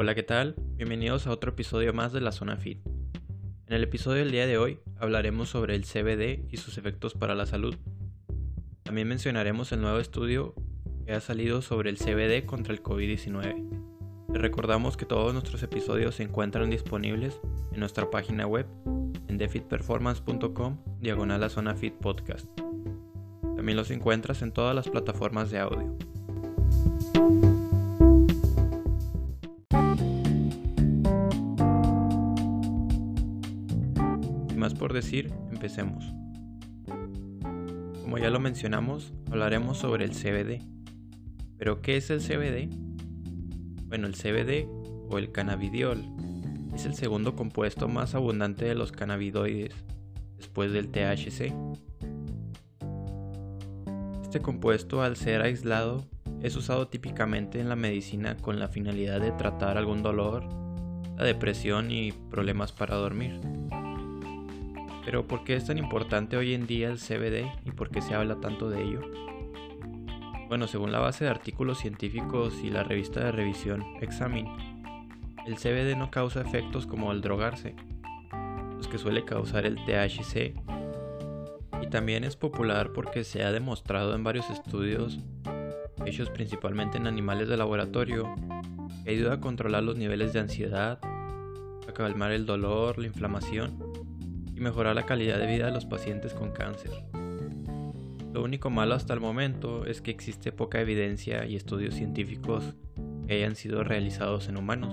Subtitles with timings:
[0.00, 0.54] Hola, ¿qué tal?
[0.76, 2.78] Bienvenidos a otro episodio más de la Zona Fit.
[3.66, 7.34] En el episodio del día de hoy hablaremos sobre el CBD y sus efectos para
[7.34, 7.74] la salud.
[8.84, 10.54] También mencionaremos el nuevo estudio
[11.04, 14.28] que ha salido sobre el CBD contra el COVID-19.
[14.32, 17.40] Les recordamos que todos nuestros episodios se encuentran disponibles
[17.72, 18.68] en nuestra página web
[19.26, 22.46] en defitperformance.com diagonal a Zona Fit Podcast.
[23.56, 25.98] También los encuentras en todas las plataformas de audio.
[34.58, 36.12] Por decir, empecemos.
[38.02, 40.62] Como ya lo mencionamos, hablaremos sobre el CBD.
[41.56, 42.68] ¿Pero qué es el CBD?
[43.86, 44.68] Bueno, el CBD
[45.08, 46.04] o el cannabidiol
[46.74, 49.74] es el segundo compuesto más abundante de los cannabinoides,
[50.36, 51.54] después del THC.
[54.22, 56.04] Este compuesto, al ser aislado,
[56.42, 60.44] es usado típicamente en la medicina con la finalidad de tratar algún dolor,
[61.16, 63.40] la depresión y problemas para dormir.
[65.08, 68.14] Pero ¿por qué es tan importante hoy en día el CBD y por qué se
[68.14, 69.00] habla tanto de ello?
[70.48, 74.54] Bueno, según la base de artículos científicos y la revista de revisión Examine,
[75.46, 77.74] el CBD no causa efectos como el drogarse,
[78.76, 80.52] los que suele causar el THC,
[81.80, 85.20] y también es popular porque se ha demostrado en varios estudios,
[86.04, 88.34] hechos principalmente en animales de laboratorio,
[89.04, 93.87] que ayuda a controlar los niveles de ansiedad, a calmar el dolor, la inflamación
[94.58, 96.90] y mejorar la calidad de vida de los pacientes con cáncer.
[98.32, 102.74] Lo único malo hasta el momento es que existe poca evidencia y estudios científicos
[103.26, 104.92] que hayan sido realizados en humanos.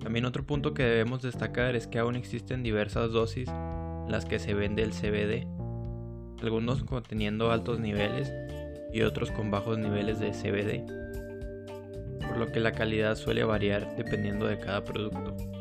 [0.00, 4.38] También otro punto que debemos destacar es que aún existen diversas dosis en las que
[4.38, 5.46] se vende el CBD,
[6.42, 8.32] algunos conteniendo altos niveles
[8.92, 10.86] y otros con bajos niveles de CBD,
[12.26, 15.59] por lo que la calidad suele variar dependiendo de cada producto.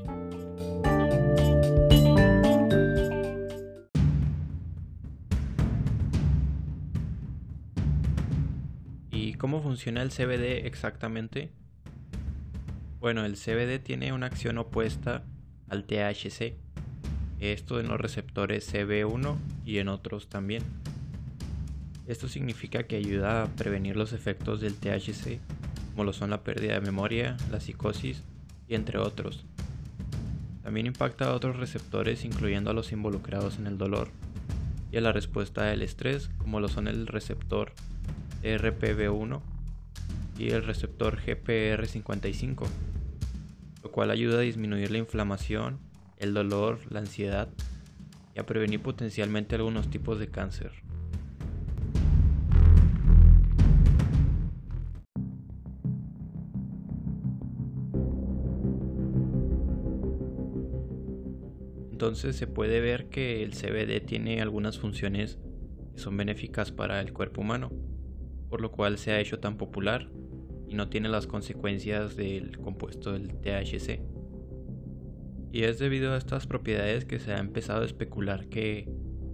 [9.69, 11.51] Funciona el CBD exactamente?
[12.99, 15.21] Bueno, el CBD tiene una acción opuesta
[15.67, 16.55] al THC,
[17.39, 19.35] esto en los receptores CB1
[19.65, 20.63] y en otros también.
[22.07, 25.39] Esto significa que ayuda a prevenir los efectos del THC,
[25.91, 28.23] como lo son la pérdida de memoria, la psicosis
[28.67, 29.45] y entre otros.
[30.63, 34.09] También impacta a otros receptores incluyendo a los involucrados en el dolor
[34.91, 37.71] y a la respuesta del estrés, como lo son el receptor
[38.41, 39.58] RPB1
[40.39, 42.65] y el receptor GPR55,
[43.83, 45.79] lo cual ayuda a disminuir la inflamación,
[46.17, 47.49] el dolor, la ansiedad
[48.33, 50.71] y a prevenir potencialmente algunos tipos de cáncer.
[61.91, 65.37] Entonces se puede ver que el CBD tiene algunas funciones
[65.93, 67.71] que son benéficas para el cuerpo humano
[68.49, 70.09] por lo cual se ha hecho tan popular
[70.69, 74.01] y no tiene las consecuencias del compuesto del THC.
[75.51, 78.87] Y es debido a estas propiedades que se ha empezado a especular que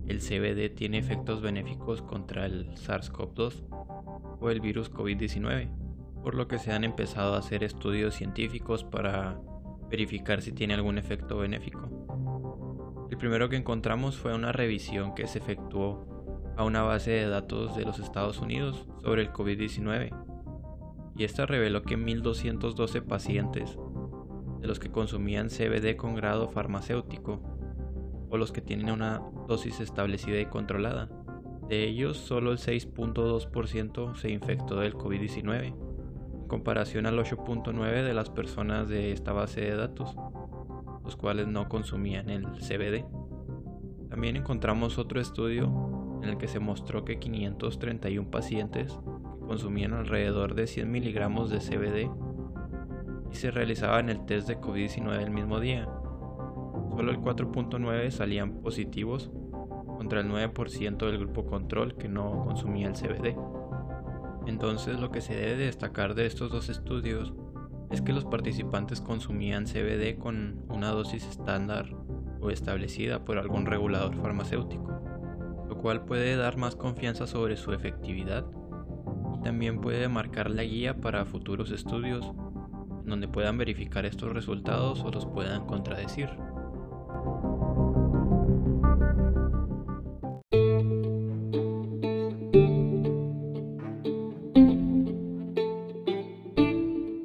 [0.08, 3.66] el CBD tiene efectos benéficos contra el SARS-CoV-2
[4.40, 5.70] o el virus COVID-19,
[6.24, 9.38] por lo que se han empezado a hacer estudios científicos para
[9.90, 11.90] verificar si tiene algún efecto benéfico.
[13.12, 17.76] El primero que encontramos fue una revisión que se efectuó a una base de datos
[17.76, 20.35] de los Estados Unidos sobre el COVID-19
[21.16, 23.78] y esta reveló que 1.212 pacientes
[24.60, 27.42] de los que consumían CBD con grado farmacéutico
[28.30, 31.10] o los que tienen una dosis establecida y controlada,
[31.70, 38.30] de ellos solo el 6.2% se infectó del COVID-19 en comparación al 8.9% de las
[38.30, 40.16] personas de esta base de datos,
[41.04, 43.06] los cuales no consumían el CBD.
[44.10, 49.00] También encontramos otro estudio en el que se mostró que 531 pacientes
[49.46, 52.10] consumían alrededor de 100 miligramos de CBD
[53.32, 55.88] y se realizaban el test de COVID-19 el mismo día.
[56.96, 59.32] Solo el 4.9 salían positivos
[59.98, 63.36] contra el 9% del grupo control que no consumía el CBD.
[64.48, 67.34] Entonces lo que se debe destacar de estos dos estudios
[67.92, 71.96] es que los participantes consumían CBD con una dosis estándar
[72.42, 74.96] o establecida por algún regulador farmacéutico
[75.86, 78.44] cual puede dar más confianza sobre su efectividad
[79.46, 82.26] también puede marcar la guía para futuros estudios
[83.06, 86.30] donde puedan verificar estos resultados o los puedan contradecir.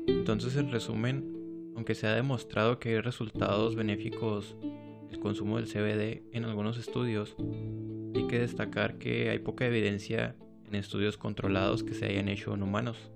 [0.06, 4.58] Entonces, en resumen, aunque se ha demostrado que hay resultados benéficos
[5.10, 7.34] el consumo del CBD en algunos estudios,
[8.14, 10.36] hay que destacar que hay poca evidencia
[10.70, 13.10] en estudios controlados que se hayan hecho en humanos.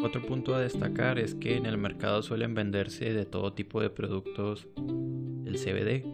[0.00, 3.90] Otro punto a destacar es que en el mercado suelen venderse de todo tipo de
[3.90, 6.06] productos del CBD,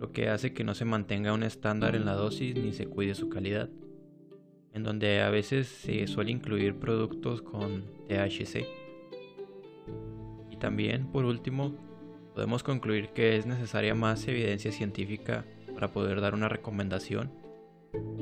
[0.00, 3.14] lo que hace que no se mantenga un estándar en la dosis ni se cuide
[3.14, 3.68] su calidad,
[4.72, 8.66] en donde a veces se suele incluir productos con THC.
[10.50, 11.74] Y también, por último,
[12.34, 17.30] podemos concluir que es necesaria más evidencia científica para poder dar una recomendación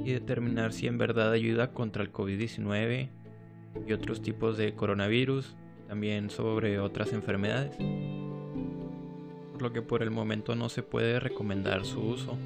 [0.04, 3.08] y determinar si en verdad ayuda contra el COVID-19
[3.86, 5.56] y otros tipos de coronavirus,
[5.88, 7.76] también sobre otras enfermedades.
[9.52, 12.36] Por lo que por el momento no se puede recomendar su uso.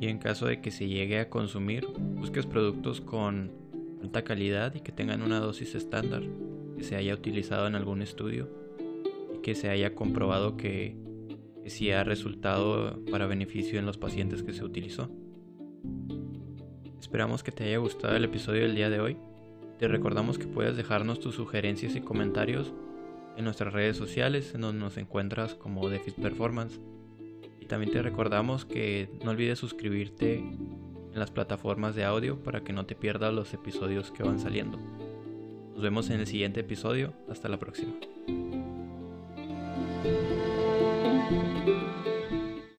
[0.00, 3.50] Y en caso de que se llegue a consumir, busques productos con
[4.02, 6.22] alta calidad y que tengan una dosis estándar,
[6.76, 8.48] que se haya utilizado en algún estudio
[9.34, 10.96] y que se haya comprobado que,
[11.64, 15.10] que sí ha resultado para beneficio en los pacientes que se utilizó.
[17.00, 19.16] Esperamos que te haya gustado el episodio del día de hoy.
[19.78, 22.72] Te recordamos que puedes dejarnos tus sugerencias y comentarios
[23.36, 26.80] en nuestras redes sociales, en donde nos encuentras como Defit Performance.
[27.60, 32.72] Y también te recordamos que no olvides suscribirte en las plataformas de audio para que
[32.72, 34.78] no te pierdas los episodios que van saliendo.
[35.72, 37.14] Nos vemos en el siguiente episodio.
[37.30, 37.94] Hasta la próxima.